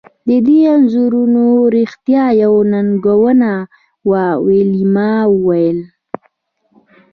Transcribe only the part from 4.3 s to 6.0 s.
ویلما وویل